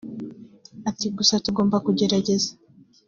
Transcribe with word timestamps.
Ati 0.89 1.07
"Gusa 1.17 1.35
tugomba 1.45 1.75
kugerageza 1.85 2.49